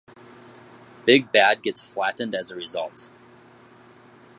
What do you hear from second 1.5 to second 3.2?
gets flattened as a result.